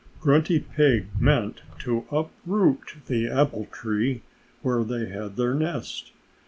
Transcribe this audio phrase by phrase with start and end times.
[0.19, 4.23] Grunty Pig meant to uproot the apple tree
[4.63, 6.11] where they had their nest.